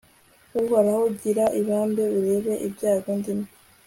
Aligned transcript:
uhoraho, 0.61 1.03
gira 1.19 1.45
ibambe, 1.59 2.03
urebe 2.17 2.53
ibyago 2.67 3.09
ndimo 3.19 3.47